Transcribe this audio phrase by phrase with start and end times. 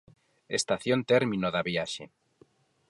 [0.59, 2.05] Estación término da viaxe.